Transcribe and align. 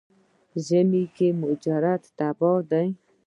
ژمي 0.65 1.03
کې 1.15 1.27
مجرد 1.41 2.01
تبا 2.17 2.53
دی. 2.71 2.87